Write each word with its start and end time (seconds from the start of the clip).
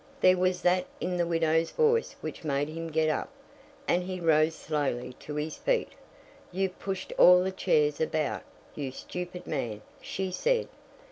There 0.19 0.35
was 0.35 0.63
that 0.63 0.87
in 0.99 1.17
the 1.17 1.27
widow's 1.27 1.69
voice 1.69 2.15
which 2.21 2.43
made 2.43 2.67
him 2.69 2.87
get 2.87 3.07
up, 3.07 3.29
and 3.87 4.01
he 4.01 4.19
rose 4.19 4.55
slowly 4.55 5.13
to 5.19 5.35
his 5.35 5.57
feet. 5.57 5.89
"You've 6.51 6.79
pushed 6.79 7.13
all 7.19 7.43
the 7.43 7.51
chairs 7.51 8.01
about, 8.01 8.41
you 8.73 8.91
stupid 8.91 9.45
man," 9.45 9.83
she 10.01 10.31
said. 10.31 10.69